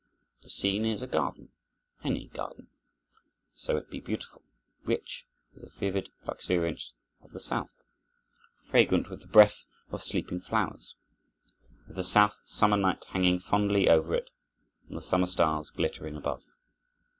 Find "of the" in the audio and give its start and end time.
7.21-7.39